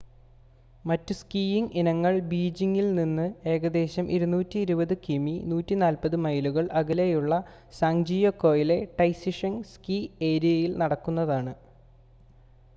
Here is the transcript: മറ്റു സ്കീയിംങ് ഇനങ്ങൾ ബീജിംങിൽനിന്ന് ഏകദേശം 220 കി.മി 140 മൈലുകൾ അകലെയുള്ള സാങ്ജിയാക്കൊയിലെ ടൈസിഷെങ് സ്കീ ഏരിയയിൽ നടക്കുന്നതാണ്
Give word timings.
മറ്റു 0.85 1.13
സ്കീയിംങ് 1.15 1.73
ഇനങ്ങൾ 1.79 2.13
ബീജിംങിൽനിന്ന് 2.29 3.25
ഏകദേശം 3.51 4.05
220 4.13 4.63
കി.മി 5.03 5.35
140 5.49 6.21
മൈലുകൾ 6.23 6.65
അകലെയുള്ള 6.81 7.37
സാങ്ജിയാക്കൊയിലെ 7.79 8.79
ടൈസിഷെങ് 8.99 9.63
സ്കീ 9.73 9.99
ഏരിയയിൽ 10.31 10.73
നടക്കുന്നതാണ് 10.81 11.55